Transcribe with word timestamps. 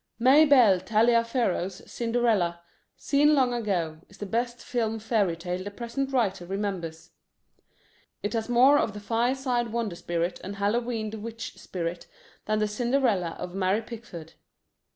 Mabel 0.17 0.79
Taliaferro's 0.79 1.83
Cinderella, 1.85 2.59
seen 2.97 3.35
long 3.35 3.53
ago, 3.53 4.01
is 4.09 4.17
the 4.17 4.25
best 4.25 4.63
film 4.65 4.97
fairy 4.97 5.35
tale 5.35 5.63
the 5.63 5.69
present 5.69 6.11
writer 6.11 6.43
remembers. 6.43 7.11
It 8.23 8.33
has 8.33 8.49
more 8.49 8.79
of 8.79 8.93
the 8.95 8.99
fireside 8.99 9.67
wonder 9.71 9.95
spirit 9.95 10.41
and 10.43 10.55
Hallowe'en 10.55 11.11
witch 11.21 11.55
spirit 11.59 12.07
than 12.45 12.57
the 12.57 12.67
Cinderella 12.67 13.35
of 13.37 13.53
Mary 13.53 13.83
Pickford. 13.83 14.33